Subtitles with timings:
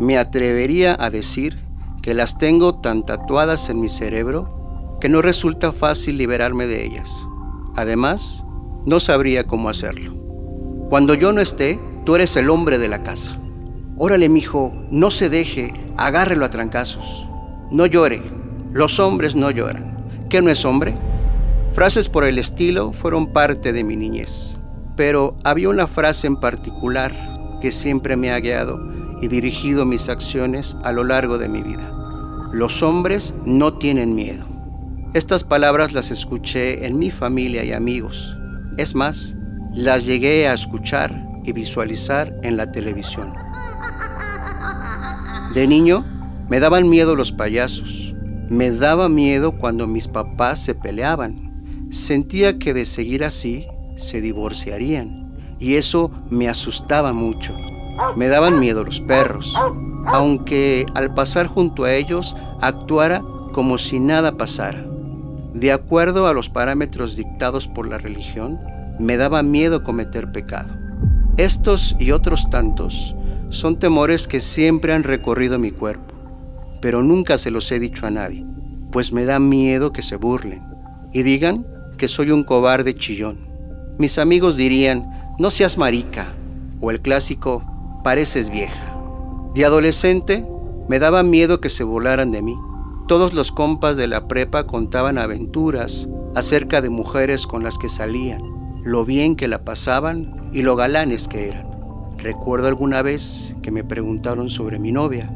[0.00, 1.56] Me atrevería a decir
[2.02, 7.08] que las tengo tan tatuadas en mi cerebro que no resulta fácil liberarme de ellas.
[7.76, 8.44] Además,
[8.84, 10.16] no sabría cómo hacerlo.
[10.90, 13.38] Cuando yo no esté, tú eres el hombre de la casa.
[13.96, 17.28] Órale, mijo, no se deje, agárrelo a trancazos.
[17.70, 18.41] No llore,
[18.72, 20.28] los hombres no lloran.
[20.30, 20.94] ¿Qué no es hombre?
[21.72, 24.56] Frases por el estilo fueron parte de mi niñez,
[24.96, 27.14] pero había una frase en particular
[27.60, 28.80] que siempre me ha guiado
[29.20, 31.92] y dirigido mis acciones a lo largo de mi vida.
[32.52, 34.46] Los hombres no tienen miedo.
[35.12, 38.38] Estas palabras las escuché en mi familia y amigos.
[38.78, 39.36] Es más,
[39.74, 43.34] las llegué a escuchar y visualizar en la televisión.
[45.52, 46.06] De niño,
[46.48, 48.01] me daban miedo los payasos
[48.48, 51.88] me daba miedo cuando mis papás se peleaban.
[51.90, 53.66] Sentía que de seguir así
[53.96, 57.54] se divorciarían y eso me asustaba mucho.
[58.16, 59.54] Me daban miedo los perros,
[60.06, 63.22] aunque al pasar junto a ellos actuara
[63.52, 64.86] como si nada pasara.
[65.54, 68.58] De acuerdo a los parámetros dictados por la religión,
[68.98, 70.74] me daba miedo cometer pecado.
[71.36, 73.14] Estos y otros tantos
[73.50, 76.11] son temores que siempre han recorrido mi cuerpo
[76.82, 78.44] pero nunca se los he dicho a nadie,
[78.90, 80.64] pues me da miedo que se burlen
[81.12, 81.64] y digan
[81.96, 83.38] que soy un cobarde chillón.
[83.98, 86.34] Mis amigos dirían, no seas marica,
[86.80, 87.62] o el clásico,
[88.02, 88.96] pareces vieja.
[89.54, 90.44] De adolescente,
[90.88, 92.56] me daba miedo que se burlaran de mí.
[93.06, 98.42] Todos los compas de la prepa contaban aventuras acerca de mujeres con las que salían,
[98.82, 101.70] lo bien que la pasaban y lo galanes que eran.
[102.18, 105.32] Recuerdo alguna vez que me preguntaron sobre mi novia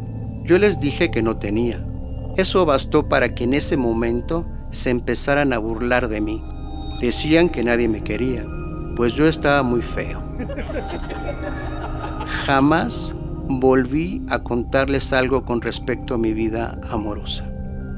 [0.47, 1.85] yo les dije que no tenía.
[2.37, 6.43] Eso bastó para que en ese momento se empezaran a burlar de mí.
[7.01, 8.47] Decían que nadie me quería,
[8.95, 10.23] pues yo estaba muy feo.
[12.45, 13.15] Jamás
[13.49, 17.45] volví a contarles algo con respecto a mi vida amorosa.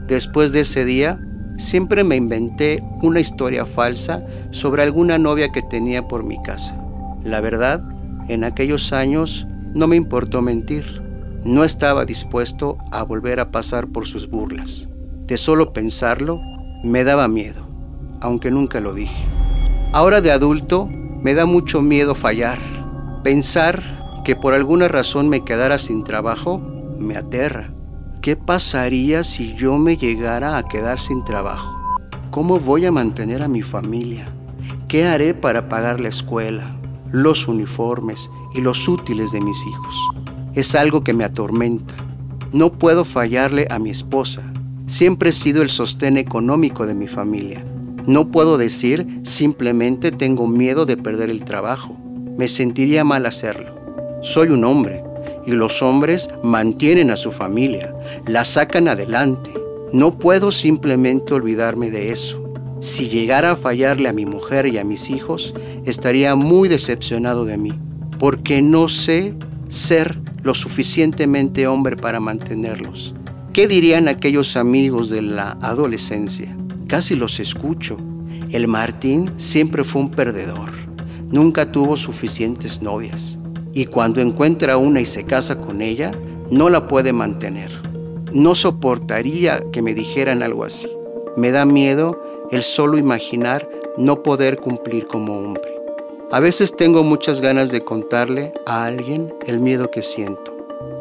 [0.06, 1.20] Después de ese día,
[1.58, 6.78] siempre me inventé una historia falsa sobre alguna novia que tenía por mi casa.
[7.24, 7.82] La verdad,
[8.28, 11.07] en aquellos años no me importó mentir.
[11.48, 14.86] No estaba dispuesto a volver a pasar por sus burlas.
[15.26, 16.38] De solo pensarlo,
[16.84, 17.66] me daba miedo,
[18.20, 19.26] aunque nunca lo dije.
[19.94, 20.90] Ahora de adulto,
[21.22, 22.58] me da mucho miedo fallar.
[23.24, 26.58] Pensar que por alguna razón me quedara sin trabajo
[26.98, 27.72] me aterra.
[28.20, 31.74] ¿Qué pasaría si yo me llegara a quedar sin trabajo?
[32.30, 34.28] ¿Cómo voy a mantener a mi familia?
[34.86, 36.76] ¿Qué haré para pagar la escuela,
[37.10, 40.17] los uniformes y los útiles de mis hijos?
[40.58, 41.94] Es algo que me atormenta.
[42.52, 44.42] No puedo fallarle a mi esposa.
[44.88, 47.64] Siempre he sido el sostén económico de mi familia.
[48.06, 51.96] No puedo decir simplemente tengo miedo de perder el trabajo.
[52.36, 53.72] Me sentiría mal hacerlo.
[54.20, 55.04] Soy un hombre
[55.46, 57.94] y los hombres mantienen a su familia,
[58.26, 59.52] la sacan adelante.
[59.92, 62.52] No puedo simplemente olvidarme de eso.
[62.80, 67.58] Si llegara a fallarle a mi mujer y a mis hijos, estaría muy decepcionado de
[67.58, 67.72] mí,
[68.18, 69.34] porque no sé
[69.68, 73.14] ser lo suficientemente hombre para mantenerlos.
[73.52, 76.56] ¿Qué dirían aquellos amigos de la adolescencia?
[76.86, 77.98] Casi los escucho.
[78.48, 80.70] El Martín siempre fue un perdedor.
[81.30, 83.38] Nunca tuvo suficientes novias.
[83.74, 86.12] Y cuando encuentra una y se casa con ella,
[86.50, 87.70] no la puede mantener.
[88.32, 90.88] No soportaría que me dijeran algo así.
[91.36, 93.68] Me da miedo el solo imaginar
[93.98, 95.77] no poder cumplir como hombre.
[96.30, 100.54] A veces tengo muchas ganas de contarle a alguien el miedo que siento,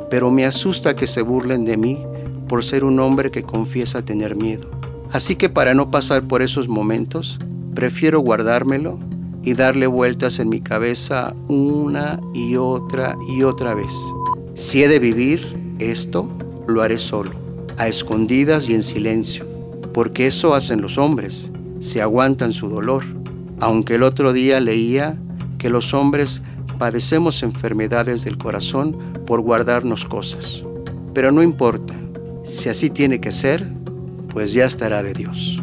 [0.09, 2.05] pero me asusta que se burlen de mí
[2.47, 4.69] por ser un hombre que confiesa tener miedo.
[5.11, 7.39] Así que para no pasar por esos momentos,
[7.75, 8.99] prefiero guardármelo
[9.43, 13.93] y darle vueltas en mi cabeza una y otra y otra vez.
[14.53, 16.29] Si he de vivir esto,
[16.67, 17.31] lo haré solo,
[17.75, 19.45] a escondidas y en silencio,
[19.93, 23.03] porque eso hacen los hombres, se aguantan su dolor.
[23.59, 25.17] Aunque el otro día leía
[25.57, 26.41] que los hombres
[26.77, 30.63] padecemos enfermedades del corazón por guardarnos cosas.
[31.13, 31.95] Pero no importa,
[32.43, 33.71] si así tiene que ser,
[34.29, 35.61] pues ya estará de Dios.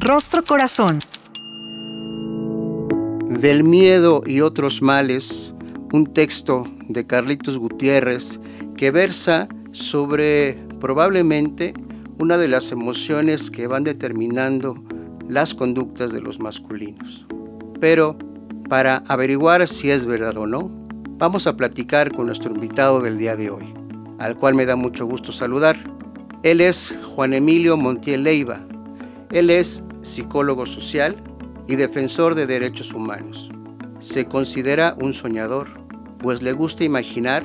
[0.00, 1.00] Rostro Corazón.
[3.28, 5.54] Del miedo y otros males,
[5.92, 8.40] un texto de Carlitos Gutiérrez
[8.76, 11.74] que versa sobre probablemente
[12.18, 14.82] una de las emociones que van determinando
[15.28, 17.26] las conductas de los masculinos.
[17.80, 18.16] Pero
[18.68, 20.70] para averiguar si es verdad o no,
[21.18, 23.78] vamos a platicar con nuestro invitado del día de hoy
[24.18, 25.76] al cual me da mucho gusto saludar.
[26.42, 28.66] Él es Juan Emilio Montiel Leiva.
[29.30, 31.16] Él es psicólogo social
[31.66, 33.50] y defensor de derechos humanos.
[34.00, 35.68] Se considera un soñador,
[36.18, 37.44] pues le gusta imaginar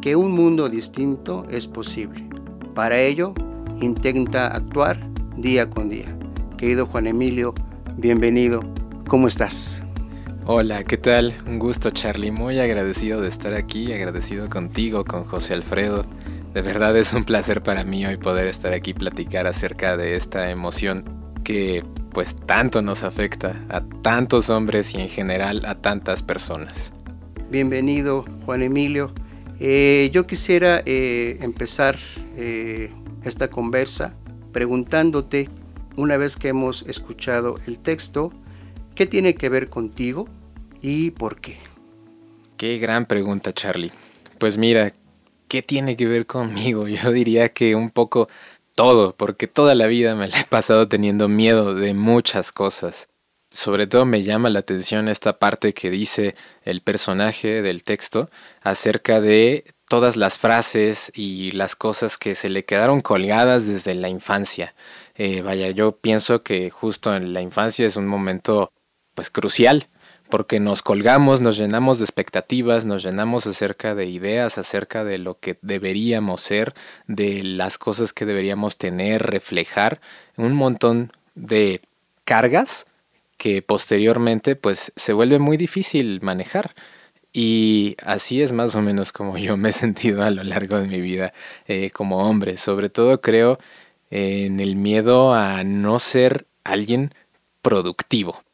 [0.00, 2.28] que un mundo distinto es posible.
[2.74, 3.32] Para ello,
[3.80, 5.00] intenta actuar
[5.36, 6.16] día con día.
[6.56, 7.52] Querido Juan Emilio,
[7.96, 8.62] bienvenido.
[9.08, 9.82] ¿Cómo estás?
[10.46, 11.34] Hola, ¿qué tal?
[11.46, 16.04] Un gusto Charlie, muy agradecido de estar aquí, agradecido contigo, con José Alfredo.
[16.52, 20.50] De verdad es un placer para mí hoy poder estar aquí platicar acerca de esta
[20.50, 21.04] emoción
[21.42, 26.92] que pues tanto nos afecta a tantos hombres y en general a tantas personas.
[27.50, 29.12] Bienvenido Juan Emilio.
[29.58, 31.98] Eh, yo quisiera eh, empezar
[32.36, 32.92] eh,
[33.24, 34.14] esta conversa
[34.52, 35.48] preguntándote,
[35.96, 38.32] una vez que hemos escuchado el texto,
[38.94, 40.28] ¿Qué tiene que ver contigo
[40.80, 41.58] y por qué?
[42.56, 43.90] Qué gran pregunta, Charlie.
[44.38, 44.94] Pues mira,
[45.48, 46.86] ¿qué tiene que ver conmigo?
[46.88, 48.28] Yo diría que un poco
[48.76, 53.08] todo, porque toda la vida me la he pasado teniendo miedo de muchas cosas.
[53.50, 58.30] Sobre todo me llama la atención esta parte que dice el personaje del texto
[58.62, 59.64] acerca de
[59.94, 64.74] todas las frases y las cosas que se le quedaron colgadas desde la infancia.
[65.14, 68.72] Eh, vaya, yo pienso que justo en la infancia es un momento
[69.14, 69.86] pues crucial,
[70.30, 75.38] porque nos colgamos, nos llenamos de expectativas, nos llenamos acerca de ideas, acerca de lo
[75.38, 76.74] que deberíamos ser,
[77.06, 80.00] de las cosas que deberíamos tener, reflejar,
[80.36, 81.82] un montón de
[82.24, 82.86] cargas
[83.36, 86.74] que posteriormente pues se vuelve muy difícil manejar.
[87.34, 90.86] Y así es más o menos como yo me he sentido a lo largo de
[90.86, 91.34] mi vida
[91.66, 92.56] eh, como hombre.
[92.56, 93.58] Sobre todo creo
[94.10, 97.12] en el miedo a no ser alguien
[97.60, 98.44] productivo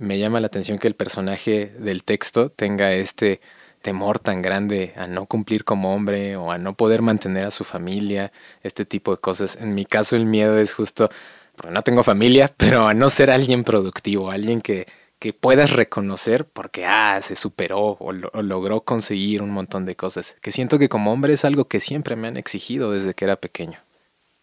[0.00, 3.40] me llama la atención que el personaje del texto tenga este
[3.82, 7.64] temor tan grande a no cumplir como hombre o a no poder mantener a su
[7.64, 8.32] familia,
[8.62, 9.56] este tipo de cosas.
[9.60, 11.10] En mi caso el miedo es justo,
[11.54, 14.86] porque no tengo familia, pero a no ser alguien productivo, alguien que,
[15.20, 20.34] que puedas reconocer porque, ah, se superó o, o logró conseguir un montón de cosas,
[20.40, 23.36] que siento que como hombre es algo que siempre me han exigido desde que era
[23.36, 23.78] pequeño.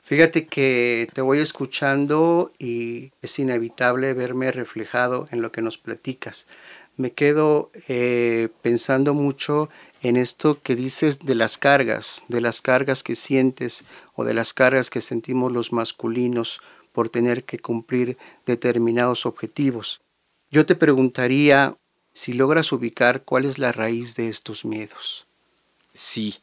[0.07, 6.47] Fíjate que te voy escuchando y es inevitable verme reflejado en lo que nos platicas.
[6.95, 9.67] Me quedo eh, pensando mucho
[10.03, 13.83] en esto que dices de las cargas, de las cargas que sientes
[14.15, 16.61] o de las cargas que sentimos los masculinos
[16.93, 19.99] por tener que cumplir determinados objetivos.
[20.57, 21.77] Yo te preguntaría
[22.13, 25.27] si logras ubicar cuál es la raíz de estos miedos.
[25.93, 26.37] Sí,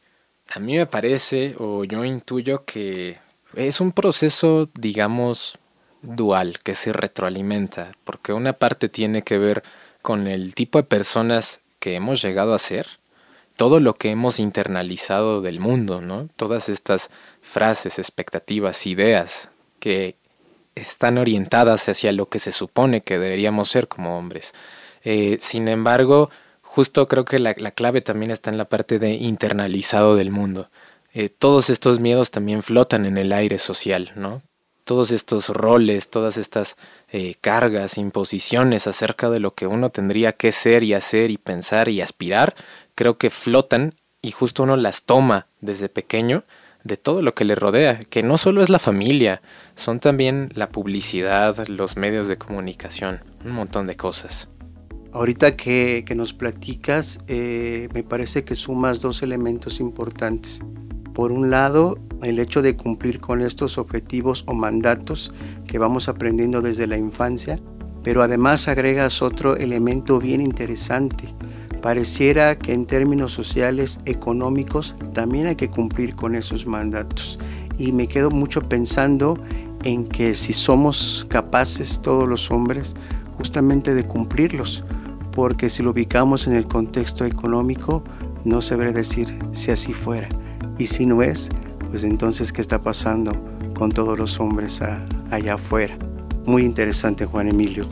[0.53, 3.17] a mí me parece o yo intuyo que
[3.55, 5.59] es un proceso, digamos,
[6.01, 9.63] dual, que se retroalimenta, porque una parte tiene que ver
[10.01, 12.87] con el tipo de personas que hemos llegado a ser,
[13.57, 16.29] todo lo que hemos internalizado del mundo, ¿no?
[16.37, 17.09] Todas estas
[17.41, 19.49] frases, expectativas, ideas
[19.81, 20.15] que
[20.75, 24.53] están orientadas hacia lo que se supone que deberíamos ser como hombres.
[25.03, 26.29] Eh, sin embargo,
[26.61, 30.69] justo creo que la, clave también está en la parte de internalizado del mundo.
[31.13, 34.41] Eh, todos estos miedos también flotan en el aire social, ¿no?
[34.83, 36.77] Todos estos roles, todas estas
[37.09, 41.89] eh, cargas, imposiciones acerca de lo que uno tendría que ser y hacer y pensar
[41.89, 42.55] y aspirar,
[42.93, 46.43] creo que flotan y justo uno las toma desde pequeño
[46.85, 49.41] de todo lo que le rodea, que no solo es la familia,
[49.73, 54.49] son también la publicidad, los medios de comunicación, un montón de cosas.
[55.11, 60.61] Ahorita que, nos platicas, eh, me parece que sumas dos elementos importantes.
[61.13, 65.33] Por un lado, el hecho de cumplir con estos objetivos o mandatos
[65.65, 67.59] que vamos aprendiendo desde la infancia,
[68.03, 71.33] pero además agregas otro elemento bien interesante.
[71.85, 77.37] Pareciera que en términos sociales, económicos, también hay que cumplir con esos mandatos.
[77.77, 79.37] Y me quedo mucho pensando
[79.83, 82.95] en que si somos capaces todos los hombres
[83.37, 84.83] justamente de cumplirlos,
[85.31, 88.03] porque si lo ubicamos en el contexto económico,
[88.45, 90.27] no se debe decir si así fuera.
[90.79, 91.49] Y si no es,
[91.91, 93.31] pues entonces, ¿qué está pasando
[93.77, 94.81] con todos los hombres
[95.29, 95.95] allá afuera?
[96.47, 97.87] Muy interesante, Juan Emilio.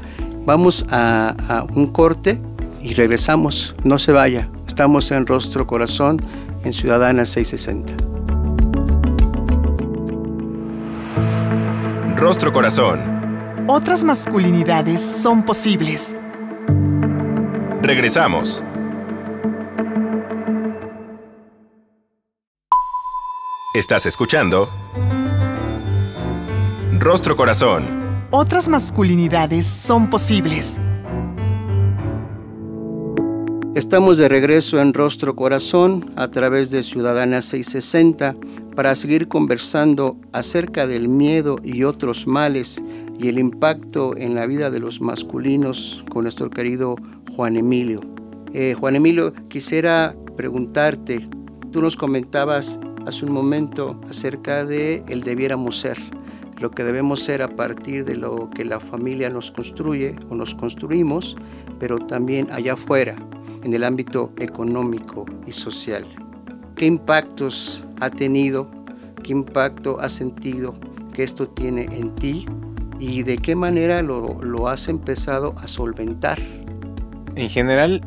[0.48, 2.40] Vamos a un corte
[2.84, 3.76] y regresamos.
[3.84, 4.50] No se vaya.
[4.68, 6.22] Estamos en Rostro Corazón,
[6.64, 7.94] en Ciudadana 660.
[12.16, 13.00] Rostro Corazón.
[13.68, 16.16] Otras masculinidades son posibles.
[17.82, 18.64] Regresamos.
[23.74, 24.70] Estás escuchando
[27.00, 27.86] Rostro Corazón.
[28.32, 30.80] Otras masculinidades son posibles.
[33.76, 38.36] Estamos de regreso en Rostro Corazón a través de Ciudadana 660
[38.76, 42.84] para seguir conversando acerca del miedo y otros males
[43.18, 46.98] y el impacto en la vida de los masculinos con nuestro querido
[47.36, 48.02] Juan Emilio.
[48.54, 51.28] Eh, Juan Emilio, quisiera preguntarte,
[51.72, 55.98] tú nos comentabas hace un momento acerca de el debiéramos ser,
[56.60, 60.54] lo que debemos ser a partir de lo que la familia nos construye o nos
[60.54, 61.36] construimos,
[61.80, 63.16] pero también allá afuera,
[63.64, 66.06] en el ámbito económico y social.
[66.76, 68.70] ¿Qué impactos ha tenido?
[69.24, 70.76] ¿Qué impacto has sentido
[71.14, 72.46] que esto tiene en ti?
[73.00, 76.40] ¿Y de qué manera lo, lo has empezado a solventar?
[77.36, 78.02] En general,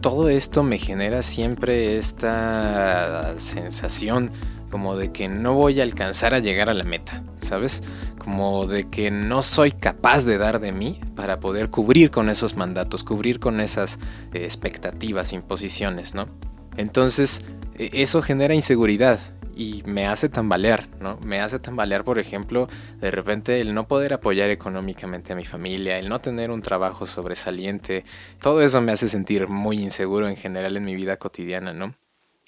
[0.00, 4.30] todo esto me genera siempre esta sensación
[4.70, 7.82] como de que no voy a alcanzar a llegar a la meta, ¿sabes?
[8.18, 12.56] Como de que no soy capaz de dar de mí para poder cubrir con esos
[12.56, 13.98] mandatos, cubrir con esas
[14.32, 16.28] eh, expectativas, imposiciones, ¿no?
[16.76, 17.44] Entonces,
[17.76, 19.18] e, eso genera inseguridad
[19.58, 21.18] y me hace tambalear, ¿no?
[21.24, 22.68] Me hace tambalear, por ejemplo,
[23.00, 27.06] de repente el no poder apoyar económicamente a mi familia, el no tener un trabajo
[27.06, 28.04] sobresaliente,
[28.40, 31.92] todo eso me hace sentir muy inseguro en general en mi vida cotidiana, ¿no?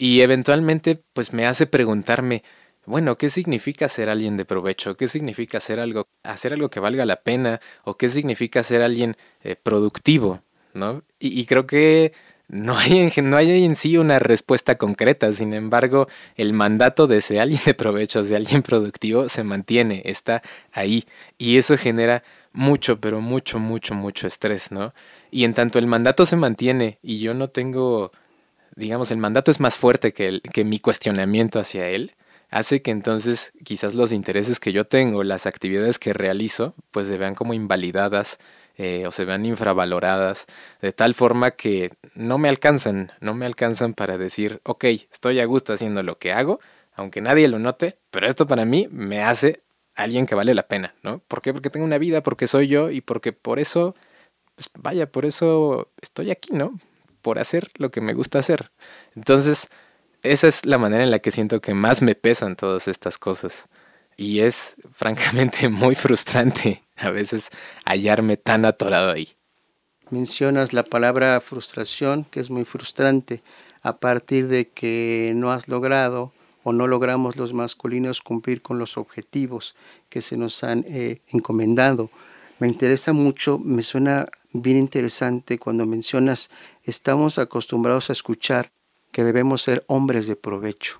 [0.00, 2.42] Y eventualmente, pues me hace preguntarme,
[2.86, 4.96] bueno, ¿qué significa ser alguien de provecho?
[4.96, 7.60] ¿Qué significa hacer algo, hacer algo que valga la pena?
[7.84, 10.42] ¿O qué significa ser alguien eh, productivo?
[10.72, 11.02] ¿No?
[11.18, 12.12] y creo que
[12.50, 17.20] no hay, en, no hay en sí una respuesta concreta, sin embargo, el mandato de
[17.20, 20.42] ser alguien de provecho, de alguien productivo, se mantiene, está
[20.72, 21.04] ahí.
[21.38, 24.92] Y eso genera mucho, pero mucho, mucho, mucho estrés, ¿no?
[25.30, 28.10] Y en tanto el mandato se mantiene y yo no tengo,
[28.80, 32.16] digamos, el mandato es más fuerte que, el, que mi cuestionamiento hacia él,
[32.48, 37.18] hace que entonces quizás los intereses que yo tengo, las actividades que realizo, pues se
[37.18, 38.38] vean como invalidadas
[38.76, 40.46] eh, o se vean infravaloradas,
[40.80, 45.44] de tal forma que no me alcanzan, no me alcanzan para decir, ok, estoy a
[45.44, 46.58] gusto haciendo lo que hago,
[46.94, 49.60] aunque nadie lo note, pero esto para mí me hace
[49.94, 51.18] alguien que vale la pena, ¿no?
[51.18, 51.52] ¿Por qué?
[51.52, 53.94] Porque tengo una vida, porque soy yo y porque por eso,
[54.54, 56.78] pues vaya, por eso estoy aquí, ¿no?
[57.22, 58.70] Por hacer lo que me gusta hacer.
[59.14, 59.68] Entonces,
[60.22, 63.68] esa es la manera en la que siento que más me pesan todas estas cosas.
[64.16, 67.50] Y es francamente muy frustrante a veces
[67.84, 69.30] hallarme tan atorado ahí.
[70.10, 73.42] Mencionas la palabra frustración, que es muy frustrante,
[73.82, 78.98] a partir de que no has logrado o no logramos los masculinos cumplir con los
[78.98, 79.74] objetivos
[80.08, 82.10] que se nos han eh, encomendado.
[82.58, 86.50] Me interesa mucho, me suena bien interesante cuando mencionas,
[86.84, 88.72] estamos acostumbrados a escuchar
[89.12, 90.98] que debemos ser hombres de provecho,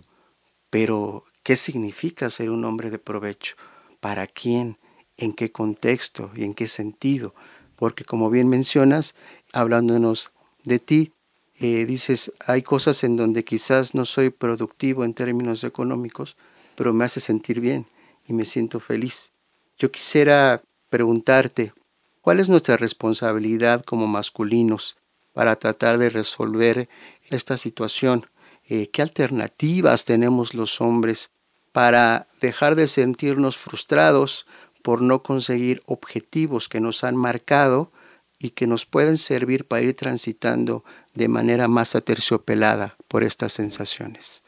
[0.68, 3.56] pero ¿qué significa ser un hombre de provecho?
[4.00, 4.76] ¿Para quién?
[5.20, 7.34] en qué contexto y en qué sentido.
[7.76, 9.14] Porque como bien mencionas,
[9.52, 10.32] hablándonos
[10.64, 11.12] de ti,
[11.60, 16.36] eh, dices, hay cosas en donde quizás no soy productivo en términos económicos,
[16.74, 17.86] pero me hace sentir bien
[18.26, 19.32] y me siento feliz.
[19.78, 21.72] Yo quisiera preguntarte,
[22.20, 24.96] ¿cuál es nuestra responsabilidad como masculinos
[25.32, 26.88] para tratar de resolver
[27.30, 28.26] esta situación?
[28.68, 31.30] Eh, ¿Qué alternativas tenemos los hombres
[31.72, 34.46] para dejar de sentirnos frustrados
[34.82, 37.92] por no conseguir objetivos que nos han marcado
[38.38, 40.84] y que nos pueden servir para ir transitando
[41.14, 44.42] de manera más aterciopelada por estas sensaciones.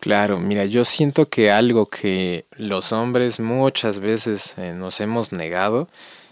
[0.00, 5.88] Claro, mira, yo siento que algo que los hombres muchas veces eh, nos hemos negado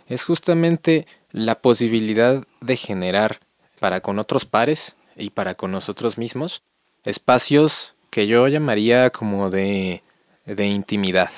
[0.08, 3.40] es justamente la posibilidad de generar
[3.80, 6.62] para con otros pares y para con nosotros mismos
[7.04, 10.02] espacios que yo llamaría como de,
[10.46, 11.30] de intimidad,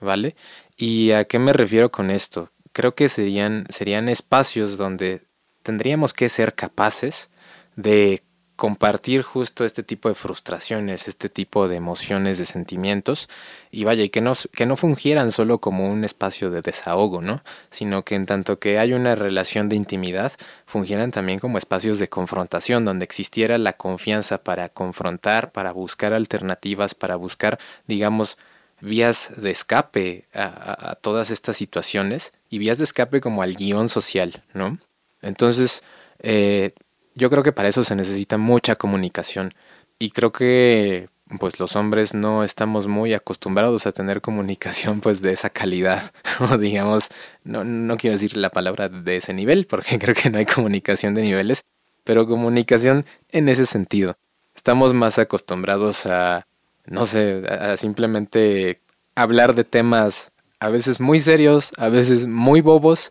[0.00, 0.36] ¿vale?
[0.76, 2.50] ¿Y a qué me refiero con esto?
[2.72, 5.22] Creo que serían, serían espacios donde
[5.62, 7.30] tendríamos que ser capaces
[7.76, 8.22] de
[8.58, 13.28] compartir justo este tipo de frustraciones, este tipo de emociones, de sentimientos,
[13.70, 17.44] y vaya, y que no, que no fungieran solo como un espacio de desahogo, ¿no?
[17.70, 20.32] Sino que en tanto que hay una relación de intimidad,
[20.66, 26.96] fungieran también como espacios de confrontación, donde existiera la confianza para confrontar, para buscar alternativas,
[26.96, 28.38] para buscar, digamos,
[28.80, 33.88] vías de escape a, a todas estas situaciones y vías de escape como al guion
[33.88, 34.78] social, ¿no?
[35.22, 35.84] Entonces,
[36.18, 36.72] eh,
[37.18, 39.52] yo creo que para eso se necesita mucha comunicación.
[39.98, 41.08] Y creo que
[41.38, 46.10] pues los hombres no estamos muy acostumbrados a tener comunicación pues de esa calidad
[46.40, 47.08] o digamos
[47.44, 51.12] no, no quiero decir la palabra de ese nivel porque creo que no hay comunicación
[51.14, 51.60] de niveles
[52.04, 54.16] pero comunicación en ese sentido.
[54.54, 56.46] Estamos más acostumbrados a
[56.86, 58.80] no sé a simplemente
[59.14, 63.10] hablar de temas a veces muy serios a veces muy bobos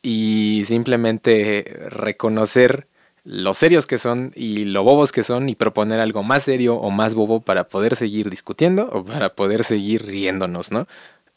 [0.00, 2.86] y simplemente reconocer
[3.30, 6.90] lo serios que son y lo bobos que son y proponer algo más serio o
[6.90, 10.88] más bobo para poder seguir discutiendo o para poder seguir riéndonos, ¿no?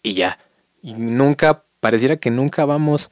[0.02, 0.40] Y ya.
[0.82, 3.12] Y nunca, pareciera que nunca vamos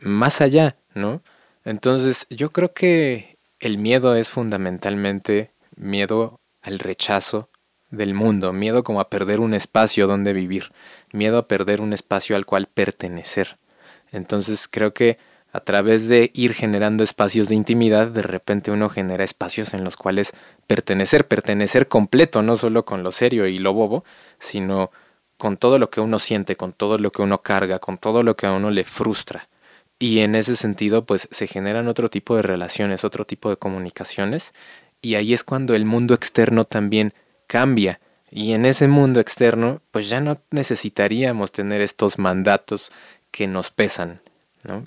[0.00, 1.22] más allá, ¿no?
[1.64, 7.48] Entonces yo creo que el miedo es fundamentalmente miedo al rechazo
[7.90, 10.72] del mundo, miedo como a perder un espacio donde vivir,
[11.12, 13.56] miedo a perder un espacio al cual pertenecer.
[14.10, 15.16] Entonces creo que
[15.56, 19.96] a través de ir generando espacios de intimidad, de repente uno genera espacios en los
[19.96, 20.34] cuales
[20.66, 24.04] pertenecer, pertenecer completo, no solo con lo serio y lo bobo,
[24.38, 24.90] sino
[25.38, 28.36] con todo lo que uno siente, con todo lo que uno carga, con todo lo
[28.36, 29.48] que a uno le frustra.
[29.98, 34.52] Y en ese sentido, pues se generan otro tipo de relaciones, otro tipo de comunicaciones,
[35.00, 37.14] y ahí es cuando el mundo externo también
[37.46, 37.98] cambia.
[38.30, 42.92] Y en ese mundo externo, pues ya no necesitaríamos tener estos mandatos
[43.30, 44.20] que nos pesan,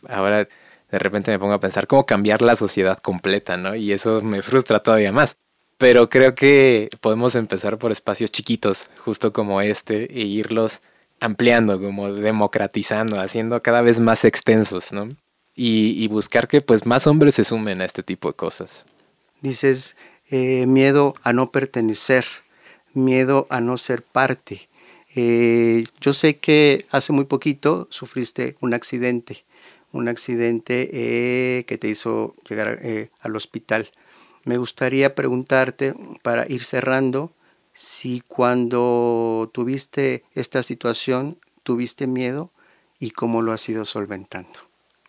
[0.07, 0.47] Ahora
[0.91, 3.75] de repente me pongo a pensar cómo cambiar la sociedad completa, ¿no?
[3.75, 5.37] Y eso me frustra todavía más.
[5.77, 10.81] Pero creo que podemos empezar por espacios chiquitos, justo como este, e irlos
[11.21, 15.09] ampliando, como democratizando, haciendo cada vez más extensos, ¿no?
[15.55, 18.85] Y, buscar que pues más hombres se sumen a este tipo de cosas.
[19.41, 19.97] Dices,
[20.31, 22.25] eh, miedo a no pertenecer,
[22.93, 24.69] miedo a no ser parte.
[25.15, 29.43] Eh, yo sé que hace muy poquito sufriste un accidente
[29.91, 33.91] un accidente eh, que te hizo llegar eh, al hospital.
[34.45, 37.31] Me gustaría preguntarte, para ir cerrando,
[37.73, 42.51] si cuando tuviste esta situación tuviste miedo
[42.99, 44.59] y cómo lo has ido solventando.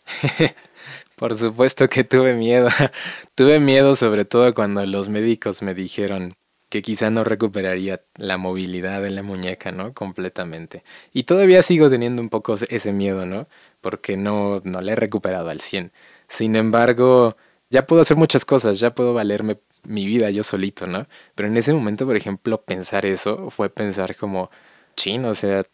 [1.17, 2.69] Por supuesto que tuve miedo.
[3.35, 6.35] tuve miedo sobre todo cuando los médicos me dijeron
[6.69, 9.93] que quizá no recuperaría la movilidad de la muñeca, ¿no?
[9.93, 10.85] Completamente.
[11.13, 13.49] Y todavía sigo teniendo un poco ese miedo, ¿no?
[13.81, 15.93] Porque no, no la he recuperado al 100.
[16.29, 17.37] Sin embargo,
[17.71, 21.07] ya puedo hacer muchas cosas, ya puedo valerme mi vida yo solito, ¿no?
[21.35, 24.51] Pero en ese momento, por ejemplo, pensar eso fue pensar como,
[24.97, 25.65] chino, o sea,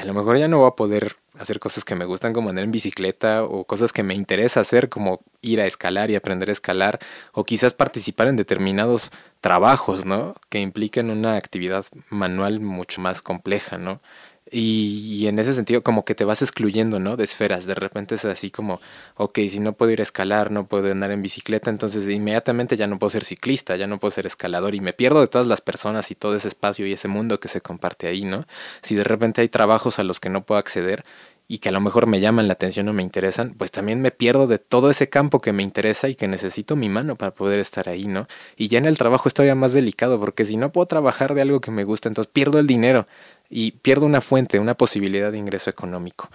[0.00, 2.64] a lo mejor ya no voy a poder hacer cosas que me gustan como andar
[2.64, 6.52] en bicicleta o cosas que me interesa hacer como ir a escalar y aprender a
[6.52, 6.98] escalar
[7.32, 10.34] o quizás participar en determinados trabajos, ¿no?
[10.48, 14.00] Que impliquen una actividad manual mucho más compleja, ¿no?
[14.50, 17.16] Y, en ese sentido, como que te vas excluyendo, ¿no?
[17.16, 17.66] De esferas.
[17.66, 18.80] De repente es así como,
[19.16, 22.86] ok, si no puedo ir a escalar, no puedo andar en bicicleta, entonces inmediatamente ya
[22.86, 25.60] no puedo ser ciclista, ya no puedo ser escalador y me pierdo de todas las
[25.60, 28.46] personas y todo ese espacio y ese mundo que se comparte ahí, ¿no?
[28.82, 31.04] Si de repente hay trabajos a los que no puedo acceder
[31.48, 34.10] y que a lo mejor me llaman la atención o me interesan, pues también me
[34.10, 37.60] pierdo de todo ese campo que me interesa y que necesito mi mano para poder
[37.60, 38.26] estar ahí, ¿no?
[38.56, 41.42] Y ya en el trabajo estoy todavía más delicado porque si no puedo trabajar de
[41.42, 43.06] algo que me gusta, entonces pierdo el dinero
[43.48, 46.30] y pierdo una fuente, una posibilidad de ingreso económico.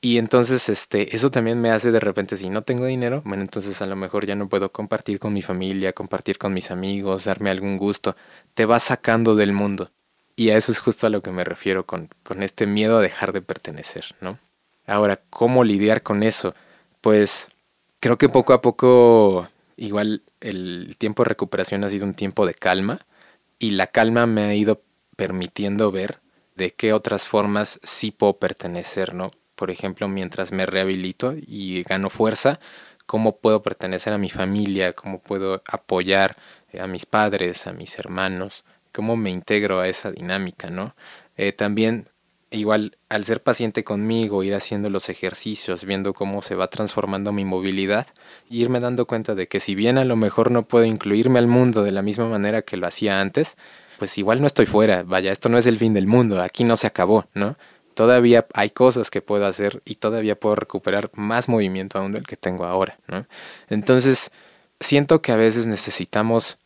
[0.00, 3.80] Y entonces este, eso también me hace de repente, si no tengo dinero, bueno, entonces
[3.80, 7.48] a lo mejor ya no puedo compartir con mi familia, compartir con mis amigos, darme
[7.48, 8.14] algún gusto.
[8.52, 9.90] Te vas sacando del mundo.
[10.36, 13.00] Y a eso es justo a lo que me refiero con, con este miedo a
[13.00, 14.38] dejar de pertenecer, ¿no?
[14.86, 16.54] Ahora, ¿cómo lidiar con eso?
[17.00, 17.48] Pues
[18.00, 19.48] creo que poco a poco,
[19.78, 23.06] igual el tiempo de recuperación ha sido un tiempo de calma
[23.58, 24.82] y la calma me ha ido
[25.16, 26.20] permitiendo ver
[26.54, 29.32] de qué otras formas sí puedo pertenecer, ¿no?
[29.54, 32.60] Por ejemplo, mientras me rehabilito y gano fuerza,
[33.06, 36.36] cómo puedo pertenecer a mi familia, cómo puedo apoyar
[36.72, 40.94] eh, a mis padres, a mis hermanos, cómo me integro a esa dinámica, ¿no?
[41.36, 42.08] Eh, también,
[42.50, 47.44] igual, al ser paciente conmigo, ir haciendo los ejercicios, viendo cómo se va transformando mi
[47.44, 48.06] movilidad,
[48.48, 51.82] irme dando cuenta de que si bien a lo mejor no puedo incluirme al mundo
[51.82, 53.56] de la misma manera que lo hacía antes,
[53.98, 56.76] pues igual no estoy fuera, vaya, esto no es el fin del mundo, aquí no
[56.76, 57.56] se acabó, ¿no?
[57.94, 62.36] Todavía hay cosas que puedo hacer y todavía puedo recuperar más movimiento aún del que
[62.36, 63.26] tengo ahora, ¿no?
[63.68, 64.32] Entonces,
[64.80, 66.58] siento que a veces necesitamos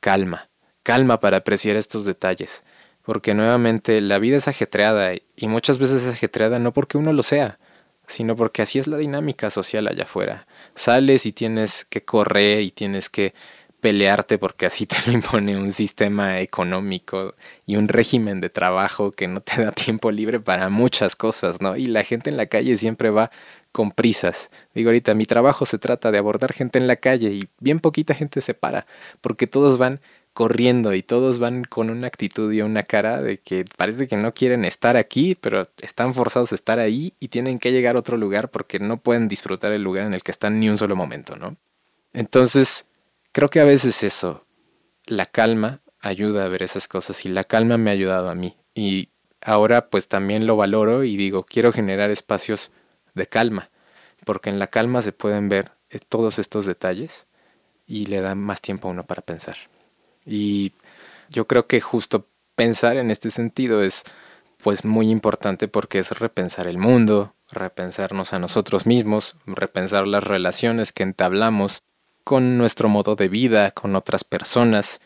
[0.00, 0.48] calma,
[0.82, 2.64] calma para apreciar estos detalles,
[3.02, 7.22] porque nuevamente la vida es ajetreada y muchas veces es ajetreada no porque uno lo
[7.22, 7.58] sea,
[8.06, 10.46] sino porque así es la dinámica social allá afuera.
[10.74, 13.34] Sales y tienes que correr y tienes que
[13.82, 17.34] pelearte porque así te lo impone un sistema económico
[17.66, 21.76] y un régimen de trabajo que no te da tiempo libre para muchas cosas, ¿no?
[21.76, 23.30] Y la gente en la calle siempre va
[23.72, 24.50] con prisas.
[24.74, 28.14] Digo ahorita, mi trabajo se trata de abordar gente en la calle y bien poquita
[28.14, 28.86] gente se para,
[29.20, 30.00] porque todos van
[30.32, 34.32] corriendo y todos van con una actitud y una cara de que parece que no
[34.32, 38.16] quieren estar aquí, pero están forzados a estar ahí y tienen que llegar a otro
[38.16, 41.36] lugar porque no pueden disfrutar el lugar en el que están ni un solo momento,
[41.36, 41.56] ¿no?
[42.12, 42.86] Entonces,
[43.32, 44.44] Creo que a veces eso,
[45.06, 48.56] la calma ayuda a ver esas cosas y la calma me ha ayudado a mí.
[48.74, 49.08] Y
[49.40, 52.70] ahora pues también lo valoro y digo, quiero generar espacios
[53.14, 53.70] de calma,
[54.26, 57.26] porque en la calma se pueden ver eh, todos estos detalles
[57.86, 59.56] y le da más tiempo a uno para pensar.
[60.26, 60.72] Y
[61.30, 64.04] yo creo que justo pensar en este sentido es
[64.62, 70.92] pues muy importante porque es repensar el mundo, repensarnos a nosotros mismos, repensar las relaciones
[70.92, 71.82] que entablamos
[72.24, 75.00] con nuestro modo de vida, con otras personas,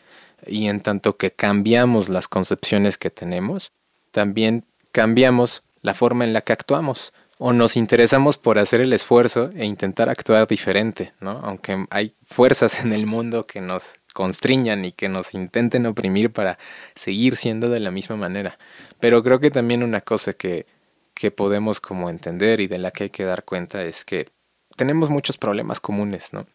[0.45, 3.71] y en tanto que cambiamos las concepciones que tenemos,
[4.11, 9.51] también cambiamos la forma en la que actuamos o nos interesamos por hacer el esfuerzo
[9.55, 11.39] e intentar actuar diferente, ¿no?
[11.43, 16.57] Aunque hay fuerzas en el mundo que nos constriñan y que nos intenten oprimir para
[16.95, 18.57] seguir siendo de la misma manera.
[18.99, 20.65] Pero creo que también una cosa que,
[21.13, 24.29] que podemos como entender y de la que hay que dar cuenta es que
[24.75, 26.47] tenemos muchos problemas comunes, ¿no?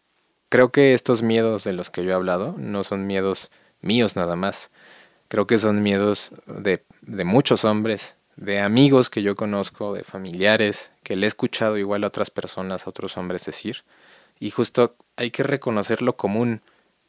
[0.53, 3.49] Creo que estos miedos de los que yo he hablado no son miedos
[3.81, 4.69] míos nada más.
[5.27, 10.91] Creo que son miedos de, de muchos hombres, de amigos que yo conozco, de familiares,
[11.01, 13.77] que le he escuchado igual a otras personas, a otros hombres decir.
[14.39, 16.61] Y justo hay que reconocer lo común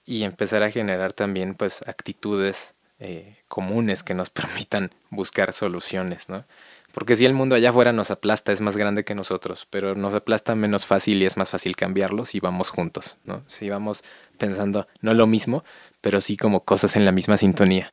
[0.07, 6.47] y empezar a generar también pues actitudes eh, comunes que nos permitan buscar soluciones, ¿no?
[6.95, 10.15] Porque si el mundo allá afuera nos aplasta, es más grande que nosotros, pero nos
[10.15, 13.43] aplasta menos fácil y es más fácil cambiarlo si vamos juntos, ¿no?
[13.49, 14.05] Si vamos
[14.39, 15.65] pensando no lo mismo,
[16.01, 17.93] pero sí como cosas en la misma sintonía.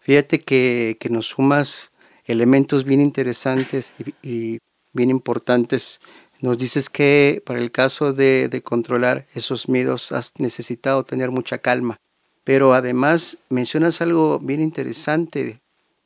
[0.00, 1.92] Fíjate que, nos sumas
[2.24, 4.58] elementos bien interesantes y,
[4.92, 6.00] bien importantes.
[6.40, 11.58] Nos dices que para el caso de, de controlar esos miedos has necesitado tener mucha
[11.58, 11.96] calma,
[12.42, 15.60] pero además mencionas algo bien interesante.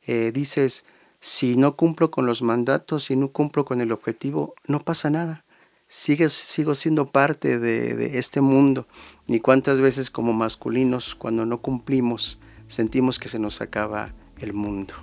[0.05, 0.85] Eh, dices,
[1.27, 5.43] si no cumplo con los mandatos, si no cumplo con el objetivo, no pasa nada.
[5.89, 8.87] Sigo siendo parte de, este mundo.
[9.27, 14.93] Ni cuántas veces como masculinos, cuando no cumplimos, sentimos que se nos acaba el mundo.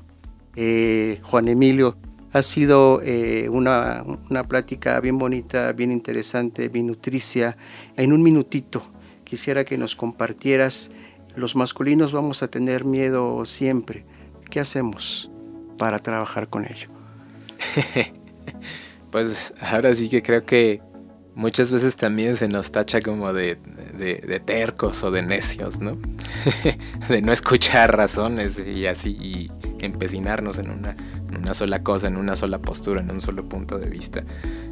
[0.57, 1.99] Eh, Juan Emilio,
[2.33, 7.59] ha sido eh, una, una plática bien bonita, bien interesante, bien nutricia.
[7.99, 8.83] En un minutito
[9.25, 10.91] quisiera que nos compartieras,
[11.37, 14.07] los masculinos vamos a tener miedo siempre.
[14.51, 15.31] ¿Qué hacemos?
[15.79, 16.89] Para trabajar con ello.
[19.11, 20.81] pues ahora sí que creo que
[21.35, 23.57] muchas veces también se nos tacha como de,
[24.45, 25.99] tercos o de necios, ¿no?
[27.09, 33.01] de no escuchar razones y así empecinarnos en una, sola cosa, en una sola postura,
[33.01, 34.25] en un solo punto de vista.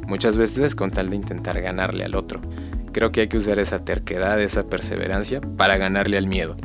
[0.07, 2.41] Muchas veces con tal de intentar ganarle al otro.
[2.91, 6.55] Creo que hay que usar esa terquedad, esa perseverancia para ganarle al miedo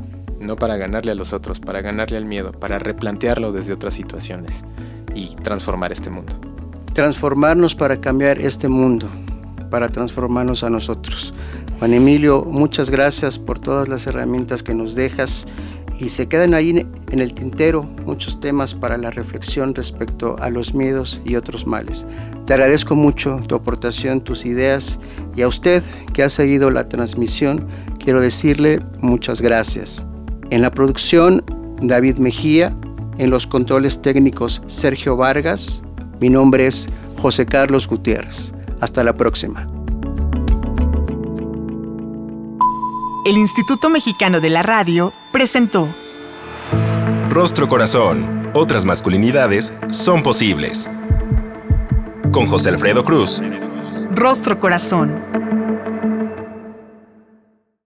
[0.40, 4.64] no para ganarle a los otros, para ganarle al miedo, para replantearlo desde otras situaciones
[5.14, 6.34] y transformar este mundo.
[6.92, 9.08] Transformarnos para cambiar este mundo,
[9.70, 11.34] para transformarnos a nosotros.
[11.78, 15.46] Juan Emilio, muchas gracias por todas las herramientas que nos dejas
[16.00, 20.74] y se quedan ahí en el tintero muchos temas para la reflexión respecto a los
[20.74, 22.06] miedos y otros males.
[22.46, 24.98] Te agradezco mucho tu aportación, tus ideas
[25.36, 27.66] y a usted que ha seguido la transmisión,
[27.98, 30.06] quiero decirle muchas gracias.
[30.50, 31.44] En la producción,
[31.80, 32.74] David Mejía.
[33.18, 35.82] En los controles técnicos, Sergio Vargas.
[36.20, 36.88] Mi nombre es
[37.20, 38.54] José Carlos Gutiérrez.
[38.80, 39.68] Hasta la próxima.
[43.26, 45.88] El Instituto Mexicano de la Radio presentó
[47.28, 48.50] Rostro Corazón.
[48.54, 50.88] Otras masculinidades son posibles.
[52.32, 53.42] Con José Alfredo Cruz.
[54.10, 55.22] Rostro Corazón.